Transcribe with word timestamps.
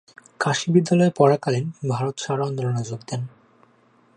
কাশী 0.39 0.67
বিশ্ববিদ্যালয়ে 0.67 1.11
পড়াকালীন 1.17 1.65
ভারত 1.89 2.15
ছাড়ো 2.17 2.43
আন্দোলনে 2.45 2.83
যোগ 2.83 3.01
দেন। 3.09 3.21